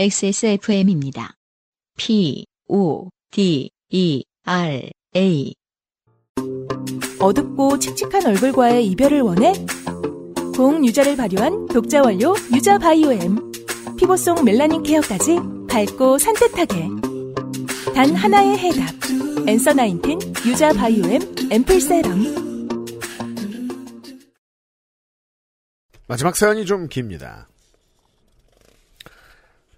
[0.00, 1.34] XSFM입니다.
[1.98, 5.54] P, O, D, E, R, A.
[7.18, 9.52] 어둡고 칙칙한 얼굴과의 이별을 원해?
[10.56, 13.52] 고응 유자를 발효한 독자 원료 유자 바이오엠.
[13.98, 15.36] 피부 속 멜라닌 케어까지
[15.68, 16.88] 밝고 산뜻하게.
[17.94, 18.94] 단 하나의 해답.
[19.46, 21.20] 엔서 나인틴 유자 바이오엠
[21.52, 23.20] 앰플 세럼.
[26.08, 27.50] 마지막 사연이 좀 깁니다.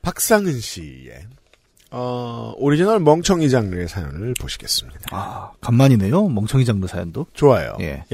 [0.03, 1.27] 박상은 씨의
[1.91, 5.01] 어, 오리지널 멍청이 장르의 사연을 보시겠습니다.
[5.13, 6.29] 아, 간만이네요.
[6.29, 7.27] 멍청이 장르 사연도.
[7.35, 7.77] 좋아요.
[7.81, 8.05] 예.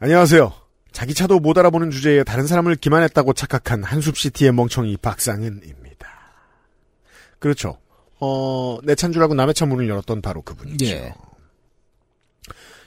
[0.00, 0.52] 안녕하세요.
[0.92, 6.08] 자기 차도 못 알아보는 주제에 다른 사람을 기만했다고 착각한 한숲시티의 멍청이 박상은입니다.
[7.38, 7.78] 그렇죠.
[8.20, 10.86] 어, 내줄 알고 남의 차 문을 열었던 바로 그분이죠.
[10.86, 11.14] 예.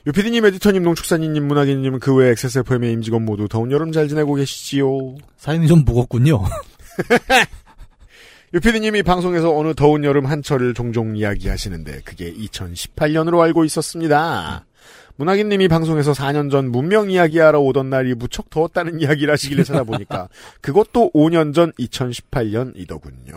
[0.07, 5.15] 유피디님, 에디터님, 농축사님, 문학인님, 그 외 XSFM의 임직원 모두 더운 여름 잘 지내고 계시지요?
[5.37, 6.41] 사연이 좀 무겁군요.
[8.53, 14.65] 유피디님이 방송에서 어느 더운 여름 한철을 종종 이야기하시는데 그게 2018년으로 알고 있었습니다.
[15.15, 20.27] 문학인님이 방송에서 4년 전 문명 이야기하러 오던 날이 무척 더웠다는 이야기를 하시길래 찾아보니까
[20.61, 23.35] 그것도 5년 전 2018년이더군요.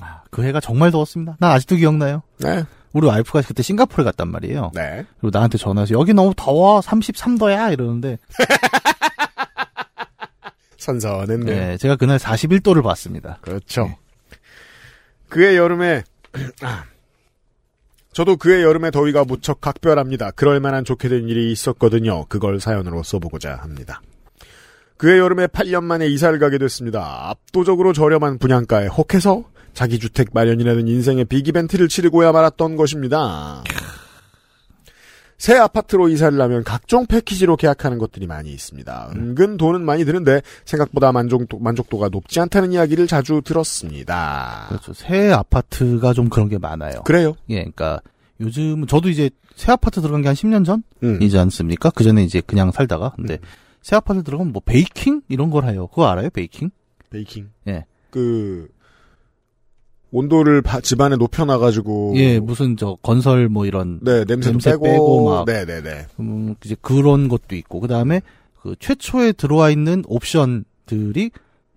[0.00, 1.36] 아, 그 해가 정말 더웠습니다.
[1.40, 2.22] 나 아직도 기억나요.
[2.40, 2.64] 네.
[2.94, 4.70] 우리 와이프가 그때 싱가포르에 갔단 말이에요.
[4.72, 5.04] 네.
[5.20, 8.18] 그리고 나한테 전화해서 여기 너무 더워 33도야 이러는데
[10.78, 11.44] 선선했네.
[11.44, 13.38] 네, 제가 그날 41도를 봤습니다.
[13.42, 13.84] 그렇죠.
[13.84, 13.98] 네.
[15.28, 16.04] 그해 여름에
[16.62, 16.84] 아,
[18.12, 20.30] 저도 그해 여름에 더위가 무척 각별합니다.
[20.30, 22.26] 그럴 만한 좋게 된 일이 있었거든요.
[22.26, 24.00] 그걸 사연으로 써보고자 합니다.
[24.96, 27.28] 그해 여름에 8년 만에 이사를 가게 됐습니다.
[27.30, 29.42] 압도적으로 저렴한 분양가에 혹해서
[29.74, 33.62] 자기 주택 마련이라는 인생의 빅 이벤트를 치르고야 말았던 것입니다.
[35.36, 39.10] 새 아파트로 이사를 하면 각종 패키지로 계약하는 것들이 많이 있습니다.
[39.14, 44.66] 은근 돈은 많이 드는데 생각보다 만족도, 만족도가 높지 않다는 이야기를 자주 들었습니다.
[44.68, 44.94] 그렇죠.
[44.94, 47.02] 새 아파트가 좀 그런 게 많아요.
[47.02, 47.34] 그래요?
[47.50, 48.00] 예, 그러니까
[48.40, 51.18] 요즘 저도 이제 새 아파트 들어간 게 한 10년 음.
[51.18, 51.90] 전이지 않습니까?
[51.90, 53.38] 그 전에 이제 그냥 살다가 근데
[53.82, 55.88] 새 아파트 들어가면 뭐 베이킹 이런 걸 해요.
[55.88, 56.30] 그거 알아요?
[56.30, 56.70] 베이킹?
[57.10, 57.50] 베이킹.
[57.68, 57.84] 예.
[58.10, 58.68] 그
[60.14, 62.12] 온도를 바- 집안에 높여놔가지고.
[62.16, 65.44] 예, 무슨 저 건설 뭐 이런 네 냄새도 냄새 빼고, 빼고 막.
[65.44, 66.06] 네네네.
[66.20, 67.80] 음, 이제 그런 것도 있고.
[67.80, 68.22] 그 다음에
[68.62, 71.30] 그 최초에 들어와 있는 옵션들이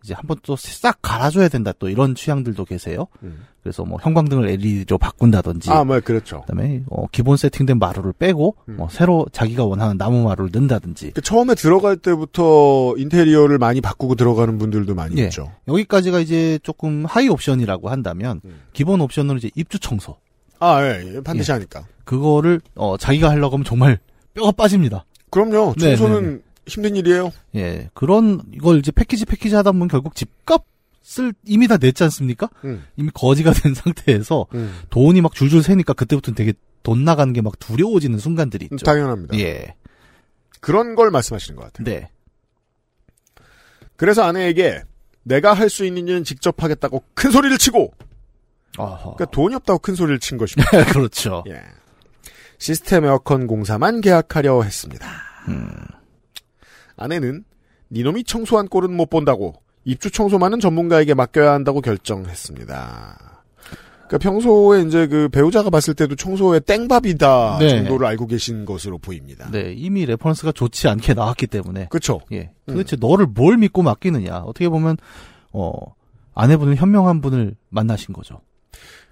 [0.08, 3.08] 이제 한 번 또 싹 갈아줘야 된다 또 이런 취향들도 계세요.
[3.24, 3.46] 음.
[3.62, 6.42] 그래서 뭐 형광등을 LED로 바꾼다든지 아 뭐 그렇죠.
[6.48, 8.78] 그다음에 어, 기본 세팅된 마루를 빼고 음.
[8.80, 14.58] 어, 새로 자기가 원하는 나무 마루를 넣는다든지 그 처음에 들어갈 때부터 인테리어를 많이 바꾸고 들어가는
[14.58, 15.26] 분들도 많이 예.
[15.26, 15.52] 있죠.
[15.68, 18.62] 여기까지가 이제 조금 하이 옵션이라고 한다면 음.
[18.72, 20.16] 기본 옵션으로 이제 입주 청소
[20.60, 21.86] 아 예, 예, 반드시 하니까.
[22.06, 24.00] 그거를 어, 자기가 하려고 하면 정말
[24.34, 25.04] 뼈가 빠집니다.
[25.30, 25.74] 그럼요.
[25.78, 27.32] 네, 청소는 힘든 일이에요.
[27.56, 32.50] 예 그런 이걸 이제 패키지 패키지 하다 보면 결국 집값을 이미 다 냈지 않습니까?
[32.66, 32.86] 음.
[32.96, 34.80] 이미 거지가 된 상태에서 음.
[34.90, 38.86] 돈이 막 줄줄 새니까 그때부터는 되게 돈 나가는 게 막 두려워지는 순간들이 있죠.
[38.86, 39.38] 당연합니다.
[39.40, 39.76] 예,
[40.62, 41.86] 그런 걸 말씀하시는 것 같아요.
[41.86, 42.10] 네,
[43.96, 44.84] 그래서 아내에게
[45.24, 47.94] 내가 할 수 있는 일은 직접 하겠다고 큰 소리를 치고
[48.78, 49.16] 어허.
[49.16, 50.70] 그러니까 돈이 없다고 큰 소리를 친 것입니다.
[50.94, 51.44] 그렇죠.
[51.50, 51.62] 예.
[52.60, 55.08] 시스템 에어컨 공사만 계약하려 했습니다.
[55.50, 55.70] 음.
[56.98, 57.46] 아내는
[57.92, 59.54] 니놈이 청소한 꼴은 못 본다고
[59.86, 63.38] 입주 청소만은 전문가에게 맡겨야 한다고 결정했습니다.
[64.08, 67.70] 그러니까 평소에 이제 그 배우자가 봤을 때도 청소의 땡밥이다 네.
[67.70, 69.50] 정도를 알고 계신 것으로 보입니다.
[69.52, 72.22] 네, 이미 reference가 좋지 않게 나왔기 때문에 그렇죠.
[72.32, 72.52] 예.
[72.66, 74.40] 도대체 너를 뭘 믿고 맡기느냐.
[74.40, 74.98] 어떻게 보면,
[75.52, 75.74] 어,
[76.36, 78.42] 아내분은 현명한 분을 만나신 거죠.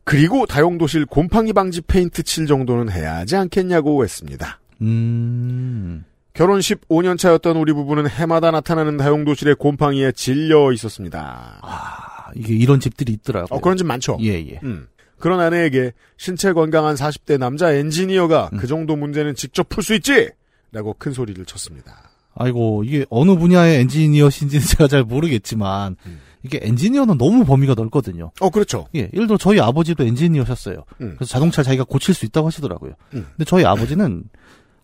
[0.05, 4.59] 그리고 다용도실 곰팡이 방지 페인트 칠 정도는 해야 하지 않겠냐고 했습니다.
[4.81, 11.59] 음, 결혼 15년 차였던 우리 부부는 해마다 나타나는 다용도실의 곰팡이에 질려 있었습니다.
[11.61, 13.57] 아, 이게 이런 집들이 있더라고요.
[13.57, 14.17] 어, 그런 집 많죠.
[14.21, 14.59] 예, 예.
[14.63, 14.87] 음.
[15.17, 18.57] 그런 아내에게 신체 건강한 40대 남자 엔지니어가 음.
[18.57, 20.29] 그 정도 문제는 직접 풀 수 있지!
[20.73, 22.11] 라고 큰 소리를 쳤습니다.
[22.35, 26.19] 아이고, 이게 어느 분야의 엔지니어신지는 제가 잘 모르겠지만, 음.
[26.43, 28.31] 이게 엔지니어는 너무 범위가 넓거든요.
[28.41, 28.87] 어, 그렇죠.
[28.93, 30.83] 예, 예를 들어 저희 아버지도 엔지니어셨어요.
[30.99, 31.15] 음.
[31.15, 32.91] 그래서 자동차 자기가 고칠 수 있다고 하시더라고요.
[33.13, 33.25] 음.
[33.31, 34.25] 근데 저희 아버지는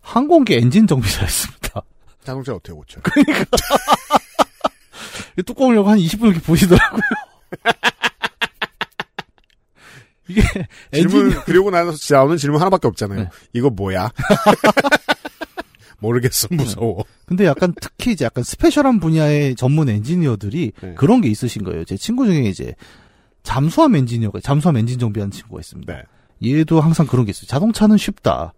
[0.01, 1.81] 항공기 엔진 정비사였습니다.
[2.23, 2.99] 자동차 어떻게 고쳐?
[5.37, 7.01] 이 뚜껑을 열고 한 20분 이렇게 보시더라고요.
[10.27, 10.41] 이게
[10.93, 13.21] 질문, 엔지니어 그리고 나서 나오는 질문 하나밖에 없잖아요.
[13.21, 13.29] 네.
[13.53, 14.11] 이거 뭐야?
[15.99, 17.05] 모르겠어, 무서워.
[17.25, 20.93] 근데 약간 특히 이제 약간 스페셜한 분야의 전문 엔지니어들이 네.
[20.95, 21.85] 그런 게 있으신 거예요.
[21.85, 22.75] 제 친구 중에 이제
[23.43, 25.93] 잠수함 엔지니어가 잠수함 엔진 정비하는 친구가 있습니다.
[25.93, 26.03] 네.
[26.43, 27.47] 얘도 항상 그런 게 있어요.
[27.47, 28.53] 자동차는 쉽다.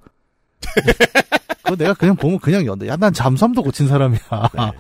[1.64, 2.88] 그거 내가 그냥 보면 그냥 연다.
[2.88, 4.20] 야, 난 잠수함도 고친 사람이야.
[4.54, 4.72] 네.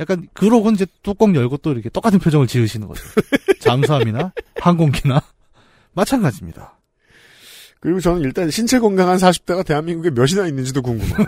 [0.00, 3.02] 약간 그러고 이제 뚜껑 열고 또 이렇게 똑같은 표정을 지으시는 거죠.
[3.60, 5.22] 잠수함이나 항공기나
[5.94, 6.78] 마찬가지입니다.
[7.80, 11.16] 그리고 저는 일단 신체 건강한 40대가 대한민국에 몇이나 있는지도 궁금해요.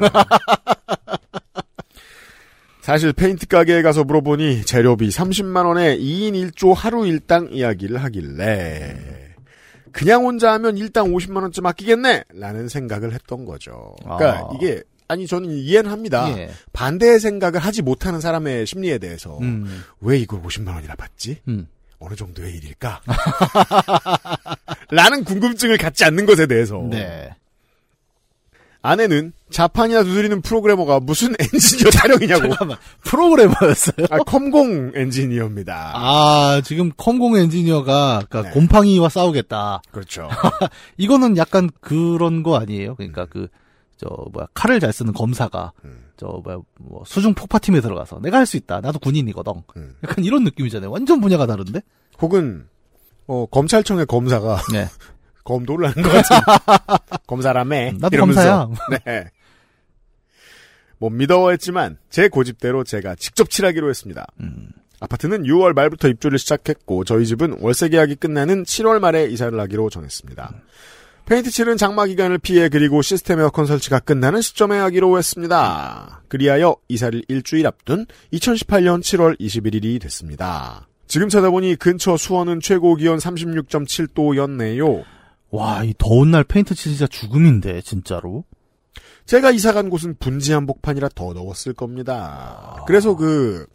[2.83, 9.18] 사실 페인트 가게에 가서 물어보니 재료비 30만 원에 2인 1조 하루 일당 이야기를 하길래
[9.93, 13.95] 그냥 혼자 하면 일당 50만 원쯤 아끼겠네 라는 생각을 했던 거죠.
[14.03, 14.51] 그러니까 아.
[14.55, 16.29] 이게 아니 저는 이해는 합니다.
[16.37, 16.51] 예.
[16.73, 21.39] 반대의 생각을 하지 못하는 사람의 심리에 대해서 음, 왜 이걸 50만 원이나 받지?
[21.49, 21.67] 음.
[21.99, 23.03] 어느 정도의 일일까?
[24.91, 27.31] 라는 궁금증을 갖지 않는 것에 대해서 네.
[28.83, 32.77] 아내는 자판이나 두드리는 프로그래머가 무슨 엔지니어 타령이냐고 잠깐만.
[33.03, 34.07] 프로그래머였어요?
[34.11, 35.93] 아, 컴공 엔지니어입니다.
[35.95, 38.51] 아, 지금 컴공 엔지니어가 그러니까 네.
[38.51, 39.83] 곰팡이와 싸우겠다.
[39.91, 40.29] 그렇죠.
[40.97, 42.95] 이거는 약간 그런 거 아니에요?
[42.95, 43.49] 그러니까 그,
[43.97, 46.05] 저, 뭐야, 칼을 잘 쓰는 검사가, 음.
[46.17, 48.81] 저, 뭐야, 뭐, 수중 폭파팀에 들어가서, 내가 할 수 있다.
[48.81, 49.53] 나도 군인이거든.
[49.77, 49.95] 음.
[50.05, 50.91] 약간 이런 느낌이잖아요.
[50.91, 51.81] 완전 분야가 다른데?
[52.21, 52.67] 혹은
[53.27, 54.87] 어, 검찰청의 검사가 네.
[55.49, 56.37] 검도를 하는 것 같은
[57.27, 58.67] 검사라며 나도 이러면서.
[58.67, 59.01] 검사야.
[59.07, 59.31] 네.
[60.99, 64.27] 못 믿어했지만 제 고집대로 제가 직접 칠하기로 했습니다.
[64.41, 64.69] 음.
[65.01, 70.53] 아파트는 6월 말부터 입주를 시작했고 저희 집은 월세 계약이 끝나는 7월 말에 이사를 하기로 정했습니다.
[71.25, 76.23] 페인트 칠은 장마 기간을 피해 그리고 시스템 에어컨 설치가 끝나는 시점에 하기로 했습니다.
[76.29, 80.89] 그리하여 이사를 일주일 앞둔 2018년 7월 21일이 됐습니다.
[81.07, 85.05] 지금 찾아보니 근처 수원은 최고 기온 36.7도였네요.
[85.51, 88.45] 와, 이 더운 날 페인트 칠 진짜 죽음인데, 진짜로.
[89.27, 92.83] 제가 이사 간 곳은 분지 한복판이라 더 더웠을 겁니다.
[92.87, 93.67] 그래서 그,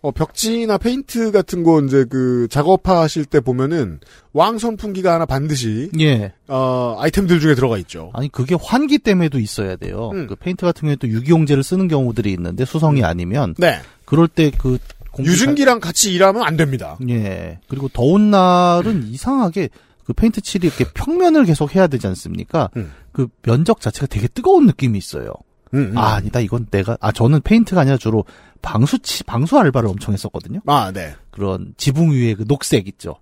[0.00, 4.00] 어, 벽지나 페인트 같은 거 이제 그 작업하실 때 보면은
[4.32, 6.32] 왕 선풍기가 하나 반드시, 예.
[6.46, 8.10] 어, 아이템들 중에 들어가 있죠.
[8.14, 10.10] 아니, 그게 환기 때문에도 있어야 돼요.
[10.14, 10.26] 음.
[10.26, 13.80] 그 페인트 같은 경우에 또 유기용제를 쓰는 경우들이 있는데, 수성이 아니면, 네.
[14.04, 14.78] 그럴 때 그,
[15.10, 16.96] 공기 유증기랑 같이 일하면 안 됩니다.
[17.08, 17.58] 예.
[17.68, 19.68] 그리고 더운 날은 이상하게
[20.08, 22.70] 그 페인트 칠이 이렇게 평면을 계속 해야 되지 않습니까?
[22.78, 22.90] 음.
[23.12, 25.34] 그 면적 자체가 되게 뜨거운 느낌이 있어요.
[25.74, 25.98] 음, 음.
[25.98, 26.40] 아, 아니다.
[26.40, 28.24] 이건 내가, 아, 저는 페인트가 아니라 주로
[28.62, 30.60] 방수치, 방수 알바를 엄청 했었거든요.
[30.66, 31.14] 아, 네.
[31.30, 33.16] 그런 지붕 위에 그 녹색 있죠.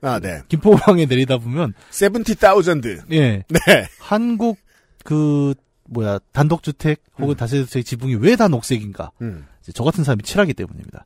[0.00, 0.42] 아, 네.
[0.48, 3.04] 김포공항에 내리다 보면, 70,000.
[3.12, 3.44] 예.
[3.48, 3.88] 네.
[4.00, 4.58] 한국
[5.04, 5.54] 그,
[5.88, 9.12] 뭐야, 단독주택 혹은 다세대주택 지붕이 왜 다 녹색인가?
[9.22, 9.46] 음.
[9.72, 11.04] 저 같은 사람이 칠하기 때문입니다.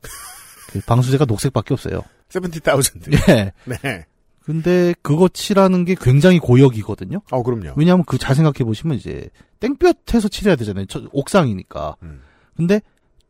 [0.71, 2.01] 그 방수제가 녹색밖에 없어요.
[2.29, 3.01] 70,000.
[3.29, 3.51] 예.
[3.65, 4.05] 네.
[4.43, 7.21] 근데 그거 칠하는 게 굉장히 고역이거든요.
[7.31, 7.73] 어, 그럼요.
[7.75, 10.85] 왜냐하면 그 잘 생각해 보시면 이제 땡볕에서 칠해야 되잖아요.
[10.87, 11.95] 저- 옥상이니까.
[12.03, 12.21] 음.
[12.55, 12.81] 근데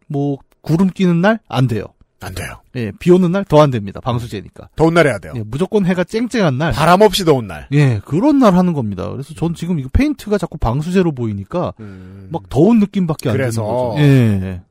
[0.07, 1.85] 뭐 구름 끼는 날 안 돼요.
[2.21, 2.61] 안 돼요.
[2.75, 4.01] 예, 비 오는 날 더 안 됩니다.
[4.01, 4.69] 방수제니까.
[4.75, 5.33] 더운 날 해야 돼요.
[5.37, 6.73] 예, 무조건 해가 쨍쨍한 날.
[6.73, 7.67] 바람 없이 더운 날.
[7.71, 9.09] 예, 그런 날 하는 겁니다.
[9.09, 12.27] 그래서 전 지금 이거 페인트가 자꾸 방수제로 보이니까 음.
[12.31, 13.61] 막 더운 느낌밖에 안 그래서.
[13.61, 14.01] 드는 거죠.
[14.01, 14.61] 예.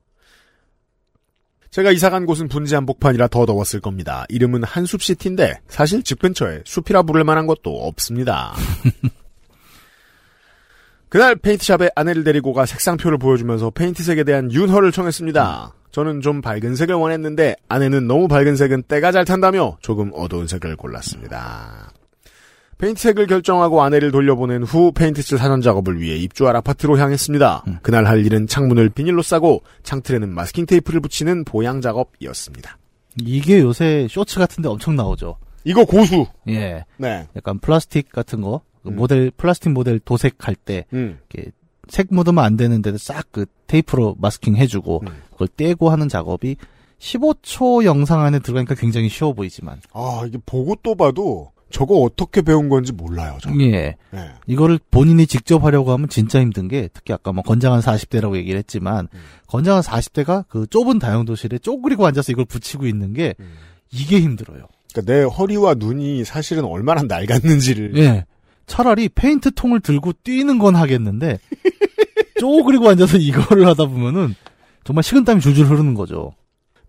[1.79, 4.27] 제가 이사 간 곳은 분지 한복판이라 더 더웠을 겁니다.
[4.31, 8.53] 이름은 한숲시티인데 사실 집 근처에 숲이라 부를 만한 것도 없습니다.
[11.09, 15.73] 그날 페인트샵에 아내를 데리고 가 색상표를 보여주면서 페인트색에 대한 윤허를 청했습니다.
[15.93, 20.75] 저는 좀 밝은 색을 원했는데 아내는 너무 밝은 색은 때가 잘 탄다며 조금 어두운 색을
[20.75, 21.93] 골랐습니다.
[22.79, 27.65] 페인트색을 결정하고 아내를 돌려보낸 후 페인트칠 사전 작업을 위해 입주할 아파트로 향했습니다.
[27.83, 32.79] 그날 할 일은 창문을 비닐로 싸고 창틀에는 마스킹 테이프를 붙이는 보양 작업이었습니다.
[33.25, 35.37] 이게 요새 쇼츠 같은데 엄청 나오죠.
[35.65, 36.27] 이거 고수.
[36.49, 36.85] 예.
[36.97, 37.27] 네.
[37.37, 38.97] 약간 플라스틱 같은 거, 그 음.
[38.97, 41.19] 모델, 플라스틱 모델 도색할 때, 음.
[41.35, 41.51] 이렇게
[41.89, 45.23] 색 묻으면 안 되는데도 싹 그 테이프로 마스킹 해주고, 음.
[45.33, 46.57] 그걸 떼고 하는 작업이
[47.01, 52.69] 15초 영상 안에 들어가니까 굉장히 쉬워 보이지만, 아 이게 보고 또 봐도 저거 어떻게 배운
[52.69, 53.39] 건지 몰라요.
[53.43, 53.61] 저는.
[53.61, 53.97] 예.
[54.11, 54.31] 네.
[54.47, 59.09] 이거를 본인이 직접 하려고 하면 진짜 힘든 게, 특히 아까 뭐 건장한 40대라고 얘기를 했지만,
[59.13, 59.19] 음.
[59.47, 63.53] 건장한 40대가 그 좁은 다용도실에 쪼그리고 앉아서 이걸 붙이고 있는 게, 음.
[63.91, 64.67] 이게 힘들어요.
[64.93, 68.25] 그러니까 내 허리와 눈이 사실은 얼마나 낡았는지를 예.
[68.67, 71.39] 차라리 페인트 통을 들고 뛰는 건 하겠는데
[72.39, 74.35] 쪼그리고 앉아서 이거를 하다 보면은
[74.85, 76.33] 정말 식은땀이 줄줄 흐르는 거죠.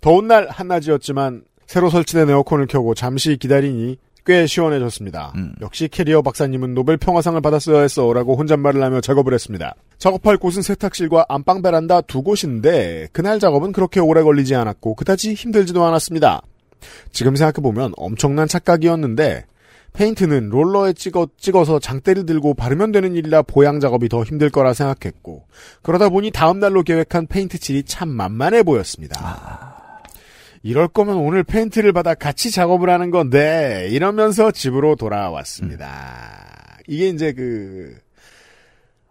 [0.02, 5.34] 더운 날 한낮이었지만 새로 설치된 에어컨을 켜고 잠시 기다리니 꽤 시원해졌습니다.
[5.36, 5.54] 음.
[5.62, 9.76] 역시 캐리어 박사님은 노벨 평화상을 받았어야 했어라고 혼잣말을 하며 작업을 했습니다.
[9.98, 15.84] 작업할 곳은 세탁실과 안방 베란다 두 곳인데 그날 작업은 그렇게 오래 걸리지 않았고 그다지 힘들지도
[15.84, 16.42] 않았습니다.
[17.12, 19.46] 지금 생각해보면 엄청난 착각이었는데
[19.94, 25.46] 페인트는 롤러에 찍어, 찍어서 장대를 들고 바르면 되는 일이라 보양 작업이 더 힘들 거라 생각했고
[25.82, 29.69] 그러다 보니 다음 날로 계획한 페인트 칠이 참 만만해 보였습니다.
[30.62, 36.78] 이럴 거면 오늘 페인트를 받아 같이 작업을 하는 건데 이러면서 집으로 돌아왔습니다.
[36.88, 37.98] 이게 이제 그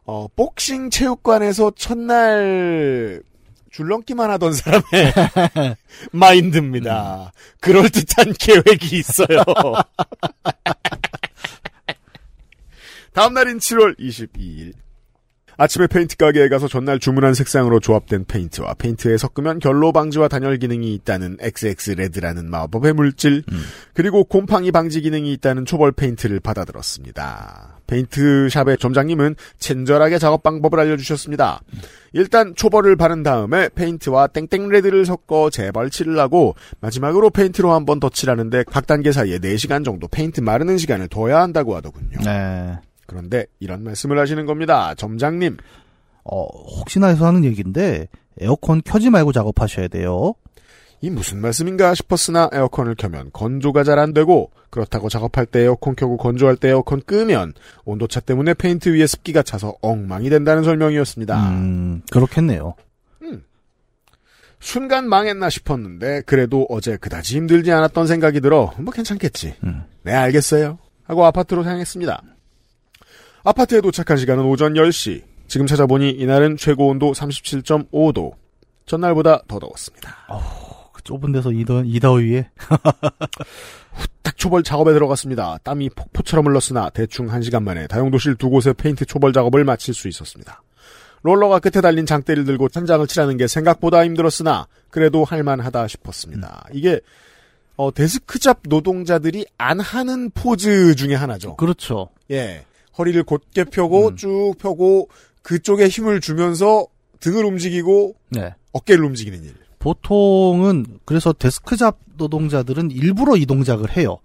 [0.05, 3.23] 어, 복싱 체육관에서 첫날
[3.71, 5.13] 줄넘기만 하던 사람의
[6.13, 7.33] 마인드입니다.
[7.61, 9.45] 그럴 듯한 계획이 있어요.
[13.13, 14.73] 다음 날인 7월 22일.
[15.61, 20.95] 아침에 페인트 가게에 가서 전날 주문한 색상으로 조합된 페인트와 페인트에 섞으면 결로 방지와 단열 기능이
[20.95, 23.43] 있다는 XX 레드라는 마법의 물질,
[23.93, 27.81] 그리고 곰팡이 방지 기능이 있다는 초벌 페인트를 받아들었습니다.
[27.89, 31.61] 페인트샵의 점장님은 친절하게 작업 방법을 알려주셨습니다.
[32.13, 38.11] 일단 초벌을 바른 다음에 페인트와 땡땡 레드를 섞어 재벌칠을 하고 마지막으로 페인트로 한 번 더
[38.11, 42.19] 칠하는데 각 단계 사이에 4시간 정도 페인트 마르는 시간을 둬야 한다고 하더군요.
[42.25, 42.77] 네.
[43.09, 44.95] 그런데 이런 말씀을 하시는 겁니다.
[44.95, 45.57] 점장님.
[46.25, 48.07] 어, 혹시나 해서 하는 얘기인데
[48.39, 50.35] 에어컨 켜지 말고 작업하셔야 돼요.
[51.01, 56.17] 이 무슨 말씀인가 싶었으나 에어컨을 켜면 건조가 잘 안 되고 그렇다고 작업할 때 에어컨 켜고
[56.19, 61.51] 건조할 때 에어컨 끄면 온도차 때문에 페인트 위에 습기가 차서 엉망이 된다는 설명이었습니다.
[61.51, 62.75] 음, 그렇겠네요.
[64.61, 69.55] 순간 망했나 싶었는데 그래도 어제 그다지 힘들지 않았던 생각이 들어 뭐 괜찮겠지.
[69.65, 69.85] 음.
[70.03, 70.79] 네 알겠어요.
[71.05, 72.23] 하고 아파트로 향했습니다.
[73.45, 75.23] 아파트에 도착한 시간은 오전 10시.
[75.47, 78.33] 지금 찾아보니 이날은 최고 온도 37.5도.
[78.87, 80.17] 전날보다 더 더웠습니다.
[80.93, 82.49] 그 좁은 데서 이 더, 이 더위에
[84.23, 85.59] 딱 초벌 작업에 들어갔습니다.
[85.63, 90.63] 땀이 폭포처럼 흘렀으나 대충 1시간 만에 다용도실 두 곳의 페인트 초벌 작업을 마칠 수 있었습니다.
[91.23, 96.67] 롤러가 끝에 달린 장대를 들고 천장을 칠하는 게 생각보다 힘들었으나 그래도 할만하다 싶었습니다.
[96.73, 97.01] 이게
[97.77, 101.57] 어, 데스크잡 노동자들이 안 하는 포즈 중에 하나죠.
[101.57, 102.09] 그렇죠.
[102.31, 102.65] 예.
[102.99, 104.17] 허리를 곧게 펴고 음.
[104.17, 105.09] 쭉 펴고
[105.43, 106.87] 그쪽에 힘을 주면서
[107.21, 108.55] 등을 움직이고 네.
[108.73, 109.55] 어깨를 움직이는 일.
[109.79, 114.19] 보통은 그래서 데스크 잡 노동자들은 일부러 이 동작을 해요.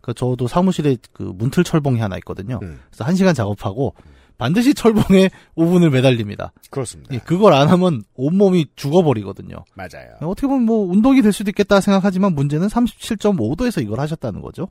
[0.00, 2.58] 그 저도 사무실에 그 문틀 철봉이 하나 있거든요.
[2.62, 2.80] 음.
[2.90, 3.94] 그래서 한 시간 작업하고
[4.38, 6.52] 반드시 철봉에 5분을 매달립니다.
[6.70, 7.14] 그렇습니다.
[7.14, 9.56] 예, 그걸 안 하면 온몸이 죽어버리거든요.
[9.74, 10.14] 맞아요.
[10.20, 14.68] 어떻게 보면 뭐 운동이 될 수도 있겠다 생각하지만 문제는 37.5도에서 이걸 하셨다는 거죠.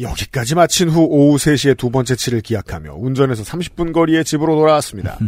[0.00, 5.18] 여기까지 마친 후 오후 3시에 두 번째 치를 기약하며 운전해서 30분 거리에 집으로 돌아왔습니다.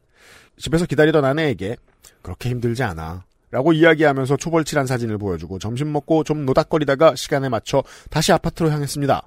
[0.56, 1.76] 집에서 기다리던 아내에게
[2.22, 3.24] 그렇게 힘들지 않아.
[3.50, 9.22] 라고 이야기하면서 초벌칠한 사진을 보여주고 점심 먹고 좀 노닥거리다가 시간에 맞춰 다시 아파트로 향했습니다.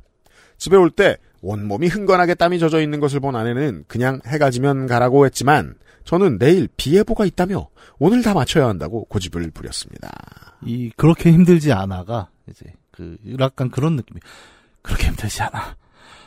[0.57, 5.25] 집에 올 때 온몸이 흥건하게 땀이 젖어 있는 것을 본 아내는 그냥 해가 지면 가라고
[5.25, 10.09] 했지만 저는 내일 비 예보가 있다며 오늘 다 맞춰야 한다고 고집을 부렸습니다.
[10.65, 14.19] 이 그렇게 힘들지 않아가 이제 그 약간 그런 느낌이
[14.87, 15.75] 그렇게 힘들지 않아.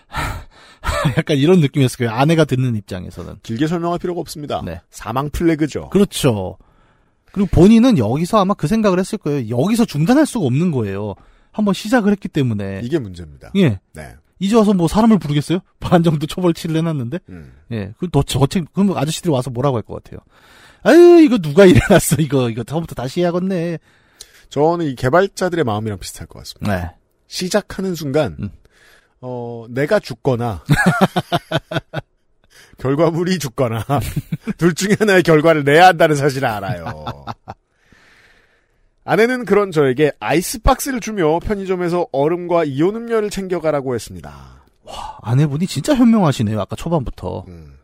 [1.18, 2.12] 약간 이런 느낌이었을 거예요.
[2.12, 3.36] 아내가 듣는 입장에서는.
[3.42, 4.62] 길게 설명할 필요가 없습니다.
[4.64, 4.80] 네.
[4.90, 5.90] 사망 플래그죠.
[5.90, 6.58] 그렇죠.
[7.32, 9.56] 그리고 본인은 여기서 아마 그 생각을 했을 거예요.
[9.56, 11.14] 여기서 중단할 수가 없는 거예요.
[11.52, 12.80] 한번 시작을 했기 때문에.
[12.84, 13.50] 이게 문제입니다.
[13.56, 13.80] 예.
[13.92, 14.14] 네.
[14.38, 15.60] 이제 와서 뭐 사람을 부르겠어요?
[15.80, 17.18] 반 정도 초벌치를 해놨는데?
[17.28, 17.52] 음.
[17.72, 17.92] 예.
[17.98, 20.20] 그, 너, 저, 책, 그럼 아저씨들이 와서 뭐라고 할 것 같아요?
[20.82, 23.78] 아유, 이거 누가 일해놨어, 이거, 이거 처음부터 다시 해야겠네.
[24.48, 26.74] 저는 이 개발자들의 마음이랑 비슷할 것 같습니다.
[26.76, 26.90] 네.
[27.30, 28.50] 시작하는 순간, 음.
[29.20, 30.64] 어, 내가 죽거나,
[32.78, 33.86] 결과물이 죽거나,
[34.58, 37.06] 둘 중에 하나의 결과를 내야 한다는 사실을 알아요.
[39.04, 44.64] 아내는 그런 저에게 아이스박스를 주며 편의점에서 얼음과 이온 음료를 챙겨가라고 했습니다.
[45.22, 47.44] 아내분이 진짜 현명하시네요, 아까 초반부터.
[47.46, 47.74] 음.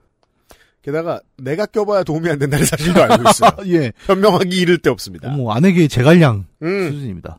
[0.83, 3.51] 게다가 내가 껴봐야 도움이 안 된다는 사실도 알고 있어요.
[3.75, 3.93] 예.
[4.07, 5.29] 현명하기 이를 데 없습니다.
[5.29, 6.91] 어머, 아내계의 제갈량 음.
[6.91, 7.39] 수준입니다.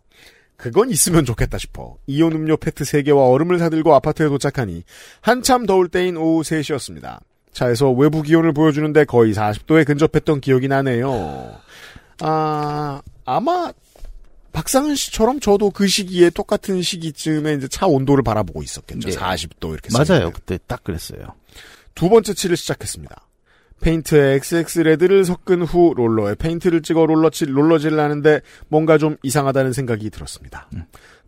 [0.58, 1.98] 그건 있으면 좋겠다 싶어.
[2.08, 4.84] 이온 음료 페트 3개와 얼음을 사들고 아파트에 도착하니
[5.22, 7.20] 한참 더울 때인 오후 3시였습니다.
[7.54, 11.56] 차에서 외부 기온을 보여주는데 거의 40도에 근접했던 기억이 나네요.
[12.22, 13.72] 아, 아마
[14.52, 19.10] 박상은 씨처럼 저도 그 시기에 똑같은 시기쯤에 이제 차 온도를 바라보고 있었겠죠.
[19.10, 19.14] 예.
[19.14, 19.90] 40도 이렇게.
[19.92, 20.06] 맞아요.
[20.06, 20.32] 써있네요.
[20.32, 21.36] 그때 딱 그랬어요.
[21.94, 23.27] 두 번째 칠을 시작했습니다.
[23.82, 30.10] 페인트에 XX 레드를 섞은 후 롤러에 페인트를 찍어 롤러칠 롤러질을 하는데 뭔가 좀 이상하다는 생각이
[30.10, 30.70] 들었습니다.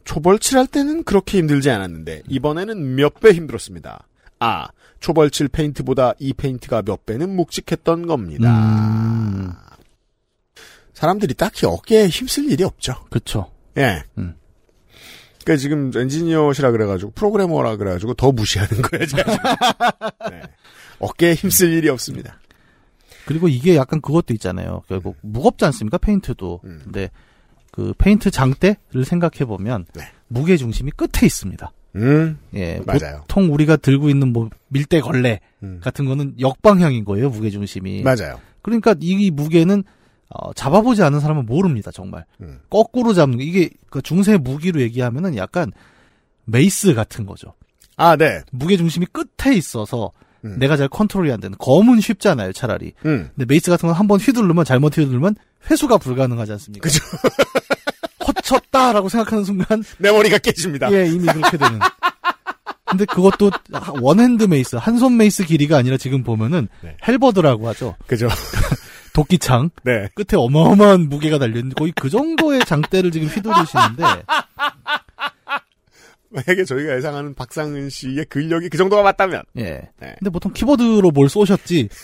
[0.03, 4.08] 초벌칠할 때는 그렇게 힘들지 않았는데 이번에는 몇 배 힘들었습니다.
[4.39, 4.68] 아,
[5.00, 8.50] 초벌칠 페인트보다 이 페인트가 몇 배는 묵직했던 겁니다.
[8.50, 9.51] 음.
[10.94, 12.96] 사람들이 딱히 어깨에 힘쓸 일이 없죠.
[13.10, 13.51] 그쵸.
[13.77, 14.03] 예.
[14.18, 14.36] 음.
[15.44, 19.06] 그러니까 지금 엔지니어시라 그래가지고 프로그래머라 그래가지고 더 무시하는 거예요.
[20.29, 20.41] 네.
[21.00, 22.39] 어깨에 힘쓸 일이 없습니다.
[23.25, 24.84] 그리고 이게 약간 그것도 있잖아요.
[24.88, 25.98] 결국 무겁지 않습니까?
[25.98, 26.62] 페인트도.
[26.63, 26.82] 음.
[26.84, 27.10] 근데
[27.72, 30.03] 그 페인트 장대를 생각해 보면 네.
[30.27, 31.72] 무게 중심이 끝에 있습니다.
[31.96, 33.22] 음, 예, 맞아요.
[33.22, 35.79] 보통 우리가 들고 있는 뭐 밀대 걸레 음.
[35.82, 38.01] 같은 거는 역방향인 거예요, 무게 중심이.
[38.03, 38.39] 맞아요.
[38.62, 39.84] 그러니까 이 무게는
[40.29, 42.25] 어, 잡아보지 않은 사람은 모릅니다, 정말.
[42.41, 42.60] 음.
[42.70, 43.44] 거꾸로 잡는 거.
[43.44, 45.72] 이게 그 중세 무기로 얘기하면은 약간
[46.46, 47.53] mace 같은 거죠.
[47.98, 48.41] 아, 네.
[48.51, 50.12] 무게 중심이 끝에 있어서
[50.46, 50.55] 음.
[50.60, 52.93] 내가 잘 컨트롤이 안 되는 검은 쉽잖아요, 차라리.
[53.05, 53.29] 음.
[53.36, 55.36] 근데 mace 같은 건 한 번 휘두르면 잘못 휘두르면
[55.69, 56.88] 회수가 불가능하지 않습니까?
[56.89, 57.03] 그죠.
[58.27, 60.91] 헛쳤다라고 생각하는 순간 내 머리가 깨집니다.
[60.93, 61.79] 예, 이미 그렇게 되는.
[62.86, 63.51] 근데 그것도
[64.01, 66.98] one-hand mace, 한 손 mace 길이가 아니라 지금 보면은 네.
[67.08, 67.96] halberd라고 하죠.
[68.08, 68.27] 그죠.
[69.13, 70.08] 도끼창 네.
[70.15, 74.03] 끝에 어마어마한 무게가 달려있는 거의 그 정도의 장대를 지금 휘두르시는데
[76.29, 79.43] 만약에 저희가 예상하는 박상은 씨의 근력이 그 정도가 맞다면.
[79.57, 79.89] 예.
[80.00, 80.15] 네.
[80.19, 81.89] 근데 보통 키보드로 뭘 쏘셨지.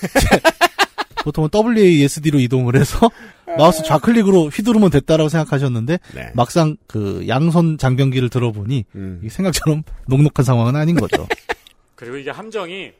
[1.23, 3.09] 보통은 WASD로 이동을 해서
[3.57, 6.31] 마우스 좌클릭으로 휘두르면 됐다라고 생각하셨는데 네.
[6.35, 9.27] 막상 그 양손 장병기를 들어보니 음.
[9.27, 11.27] 생각처럼 녹록한 상황은 아닌 거죠.
[11.95, 12.91] 그리고 이게 함정이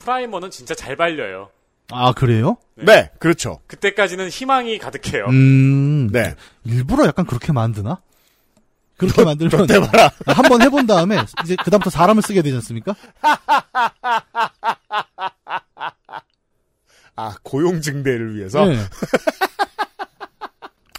[0.00, 1.50] 프라이머는 진짜 잘 발려요.
[1.92, 2.56] 아 그래요?
[2.74, 3.60] 네, 그렇죠.
[3.68, 5.26] 그때까지는 희망이 가득해요.
[5.26, 6.08] 음.
[6.10, 6.34] 네.
[6.64, 8.00] 일부러 약간 그렇게 만드나?
[8.96, 10.10] 그렇게 만들면 봐라.
[10.26, 12.94] 한번 해본 다음에 이제 그다음부터 사람을 쓰게 되지 않습니까?
[17.16, 18.64] 아, 고용 증대를 위해서?
[18.64, 18.78] 네.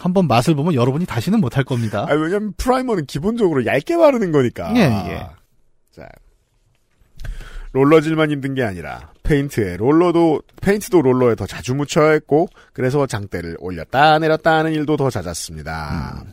[0.00, 2.06] 한번 맛을 보면 여러분이 다시는 못할 겁니다.
[2.08, 4.72] 아, 왜냐면 프라이머는 기본적으로 얇게 바르는 거니까.
[4.76, 5.26] 예, 예.
[5.90, 6.08] 자.
[7.72, 14.18] 롤러질만 힘든 게 아니라 페인트에 롤러도 페인트도 롤러에 더 자주 묻혀야 했고 그래서 장대를 올렸다
[14.18, 16.24] 내렸다 하는 일도 더 잦았습니다.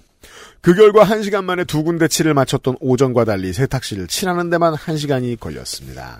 [0.65, 6.19] 그 결과 한시간 만에 두 군데 칠을 마쳤던 오전과 달리 세탁실을 칠하는 데만 한시간이 걸렸습니다.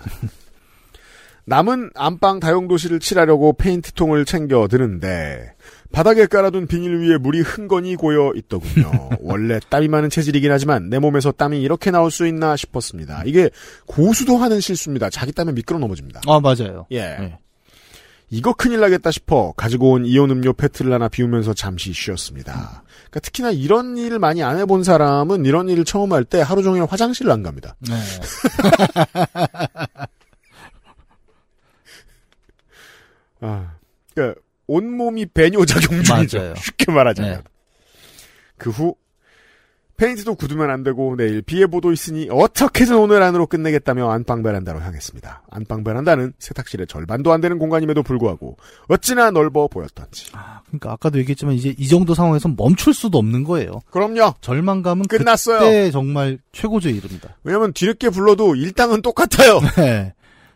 [1.46, 5.52] 남은 안방 다용도실을 칠하려고 페인트통을 챙겨 드는데
[5.90, 9.10] 바닥에 깔아둔 비닐 위에 물이 흥건히 고여 있더군요.
[9.18, 13.24] 원래 땀이 많은 체질이긴 하지만 내 몸에서 땀이 이렇게 나올 수 있나 싶었습니다.
[13.26, 13.50] 이게
[13.86, 15.10] 고수도 하는 실수입니다.
[15.10, 16.20] 자기 땀에 미끄러 넘어집니다.
[16.28, 16.86] 아 맞아요.
[16.92, 17.00] 예.
[17.00, 17.38] 네.
[18.28, 22.82] 이거 큰일 나겠다 싶어 가지고 온 이온 음료 페트를 하나 비우면서 잠시 쉬었습니다.
[22.94, 26.84] 그러니까 특히나 이런 일을 많이 안 해본 사람은 이런 일을 처음 할 때 하루 종일
[26.84, 27.76] 화장실을 안 갑니다.
[27.80, 27.94] 네.
[33.40, 33.76] 아,
[34.14, 36.38] 그러니까 온몸이 배뇨 작용 중이죠.
[36.38, 36.54] 맞아요.
[36.60, 37.34] 쉽게 말하자면.
[37.36, 37.42] 네.
[38.58, 38.96] 그후
[39.96, 45.42] 페인트도 굳으면 안 되고 내일 비 예보도 있으니 어떻게든 오늘 안으로 끝내겠다며 안방 베란다로 향했습니다.
[45.50, 48.56] 안방 베란다는 세탁실의 절반도 안 되는 공간임에도 불구하고
[48.88, 50.30] 어찌나 넓어 보였던지.
[50.34, 53.80] 아, 그러니까 아까도 얘기했지만 이제 이 정도 상황에서 멈출 수도 없는 거예요.
[53.90, 54.34] 그럼요.
[54.40, 55.60] 절망감은 끝났어요.
[55.60, 57.36] 그때 정말 최고조에 이릅니다.
[57.44, 59.60] 왜냐면 뒤늦게 불러도 일당은 똑같아요.
[59.76, 60.12] 네.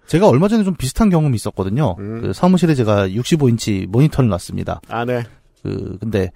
[0.07, 1.95] 제가 얼마 전에 좀 비슷한 경험이 있었거든요.
[2.01, 2.21] 음.
[2.21, 4.81] 그 사무실에 제가 65인치 모니터를 놨습니다.
[4.89, 5.23] 아, 네.
[5.63, 6.33] 그 근데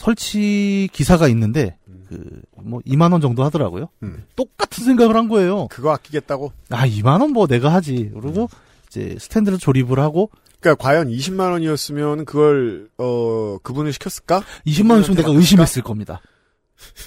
[0.00, 1.76] 설치 기사가 있는데
[2.08, 3.88] 그 뭐 2만 원 정도 하더라고요.
[4.02, 4.24] 음.
[4.36, 5.66] 똑같은 생각을 한 거예요.
[5.68, 6.52] 그거 아끼겠다고?
[6.70, 8.10] 아 2만 원 뭐 내가 하지.
[8.12, 8.48] 그리고
[8.88, 14.42] 이제 스탠드를 조립을 하고 그러니까 과연 20만 원이었으면 그걸 어 그분을 시켰을까?
[14.66, 16.20] 20만 원이면 내가 의심했을 겁니다.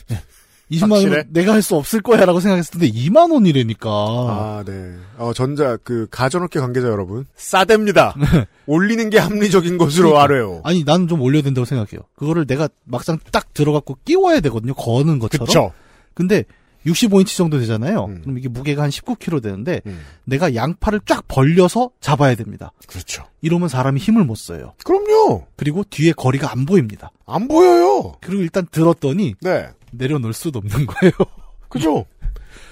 [0.08, 0.18] 네.
[0.78, 1.16] 20만 확실해?
[1.18, 3.90] 원 내가 할 수 없을 거야라고 생각했을 텐데 2만 원이라니까.
[3.90, 4.96] 아, 네.
[5.18, 7.26] 어, 전자, 그, 가전업계 관계자 여러분.
[7.38, 8.14] 싸댑니다.
[8.68, 10.24] 올리는 게 합리적인 것으로 그러니까.
[10.24, 10.62] 알아요.
[10.64, 12.02] 아니 나는 좀 올려야 된다고 생각해요.
[12.16, 14.74] 그거를 내가 막상 딱 들어갖고 끼워야 되거든요.
[14.74, 15.46] 거는 것처럼.
[15.48, 15.72] 그쵸.
[16.14, 16.44] 근데
[16.86, 18.06] 65인치 정도 되잖아요.
[18.06, 18.20] 음.
[18.24, 22.74] 그럼 이게 무게가 한 19kg 되는데 음, 내가 양팔을 쫙 벌려서 잡아야 됩니다.
[22.88, 23.24] 그렇죠.
[23.42, 24.74] 이러면 사람이 힘을 못 써요.
[24.84, 25.46] 그럼요.
[25.56, 27.10] 그리고 뒤에 거리가 안 보입니다.
[27.26, 28.16] 안 보여요.
[28.20, 29.70] 그리고 일단 들었더니 네.
[29.98, 31.12] 내려놓을 수도 없는 거예요.
[31.70, 32.06] 그죠?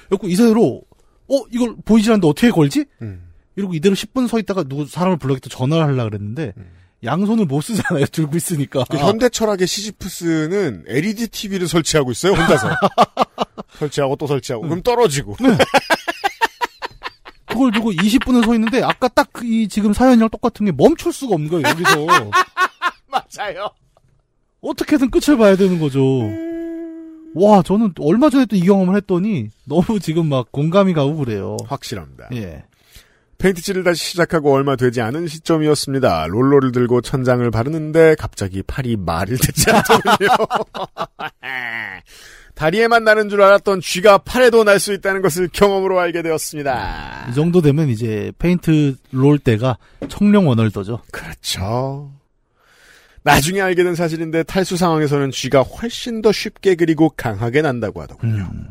[0.10, 0.82] 그래고 이대로
[1.30, 2.86] 어 이걸 보이지 않는데 어떻게 걸지?
[3.02, 3.30] 음.
[3.56, 6.54] 이러고 이대로 10분 서 있다가 누구 사람을 불러겠다 전화를 하려고 그랬는데
[7.04, 8.06] 양손을 못 쓰잖아요.
[8.06, 8.84] 들고 있으니까.
[8.90, 12.70] 그 현대 철학의 시지프스는 LED TV를 설치하고 있어요, 혼자서.
[13.80, 14.64] 설치하고 또 설치하고.
[14.64, 15.36] 그럼 떨어지고.
[17.48, 21.50] 그걸 두고 20분을 서 있는데 아까 딱 이 지금 사연이랑 똑같은 게 멈출 수가 없는
[21.50, 21.68] 거예요.
[21.68, 22.06] 여기서
[23.10, 23.70] 맞아요.
[24.62, 26.00] 어떻게든 끝을 봐야 되는 거죠.
[27.36, 31.58] 와 저는 얼마 전에 또 이 경험을 했더니 너무 지금 막 공감이 가고 그래요.
[31.68, 32.28] 확실합니다.
[32.34, 32.64] 예.
[33.38, 36.28] 페인트칠을 다시 시작하고 얼마 되지 않은 시점이었습니다.
[36.28, 40.28] 롤러를 들고 천장을 바르는데 갑자기 팔이 말을 듣지 않더군요.
[42.54, 47.28] 다리에만 나는 줄 알았던 쥐가 팔에도 날 수 있다는 것을 경험으로 알게 되었습니다.
[47.32, 49.78] 이 정도 되면 이제 페인트 롤 때가
[50.10, 51.02] 청룡 원월더죠.
[51.12, 52.12] 그렇죠.
[53.24, 58.50] 나중에 알게 된 사실인데 탈수 상황에서는 쥐가 훨씬 더 쉽게 그리고 강하게 난다고 하더군요.
[58.54, 58.70] 음.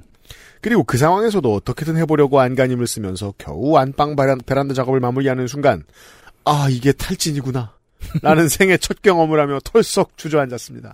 [0.60, 5.84] 그리고 그 상황에서도 어떻게든 해보려고 안간힘을 쓰면서 겨우 안방 베란- 베란다 작업을 마무리하는 순간
[6.44, 7.72] 아 이게 탈진이구나
[8.22, 10.92] 라는 생애 첫 경험을 하며 털썩 주저앉았습니다.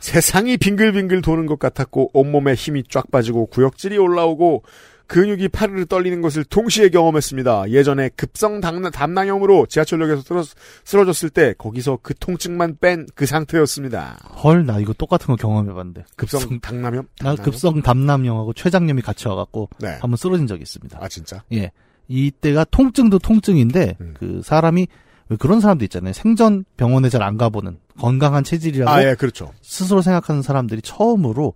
[0.00, 4.64] 세상이 빙글빙글 도는 것 같았고 온몸에 힘이 쫙 빠지고 구역질이 올라오고
[5.12, 7.70] 근육이 파르르 떨리는 것을 동시에 경험했습니다.
[7.70, 10.42] 예전에 급성 담- 담낭염으로 지하철역에서 쓰러,
[10.84, 14.18] 쓰러졌을 때 거기서 그 통증만 뺀 그 상태였습니다.
[14.42, 17.02] 헐 나 이거 똑같은 거 경험해봤는데 급성 당남염?
[17.18, 17.44] 나 담낭염?
[17.44, 19.88] 급성 담남염하고 췌장염이 같이 와갖고 네.
[20.00, 20.98] 한번 쓰러진 적이 있습니다.
[21.00, 21.42] 아 진짜?
[21.52, 21.72] 예.
[22.08, 24.14] 이때가 통증도 통증인데 음.
[24.18, 24.86] 그 사람이
[25.28, 26.12] 왜 그런 사람도 있잖아요.
[26.14, 29.52] 생전 병원에 잘 안 가보는 건강한 체질이라고 아, 예, 그렇죠.
[29.60, 31.52] 스스로 생각하는 사람들이 처음으로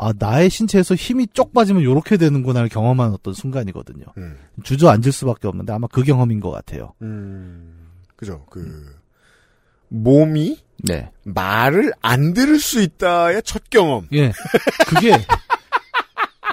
[0.00, 4.06] 아 나의 신체에서 힘이 쪽 빠지면 요렇게 되는구나를 경험한 어떤 순간이거든요.
[4.16, 4.38] 음.
[4.62, 6.94] 주저앉을 수밖에 없는데 아마 그 경험인 것 같아요.
[7.02, 8.46] 음, 그죠.
[8.48, 8.96] 그,
[9.88, 11.10] 몸이 네.
[11.24, 14.06] 말을 안 들을 수 있다의 첫 경험.
[14.12, 14.32] 예.
[14.86, 15.12] 그게